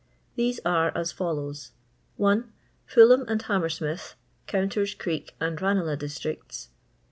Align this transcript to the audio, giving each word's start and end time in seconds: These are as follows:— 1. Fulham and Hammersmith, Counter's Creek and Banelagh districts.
These 0.35 0.59
are 0.65 0.91
as 0.97 1.11
follows:— 1.11 1.73
1. 2.17 2.51
Fulham 2.87 3.23
and 3.27 3.39
Hammersmith, 3.39 4.15
Counter's 4.47 4.95
Creek 4.95 5.35
and 5.39 5.59
Banelagh 5.59 5.99
districts. 5.99 6.69